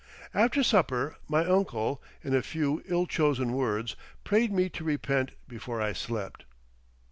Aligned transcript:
After 0.33 0.63
supper 0.63 1.17
my 1.27 1.45
uncle, 1.45 2.01
in 2.23 2.33
a 2.33 2.41
few 2.41 2.81
ill 2.87 3.05
chosen 3.05 3.53
words, 3.53 3.95
prayed 4.23 4.51
me 4.51 4.67
to 4.67 4.83
repent 4.83 5.33
before 5.47 5.79
I 5.79 5.93
slept. 5.93 6.43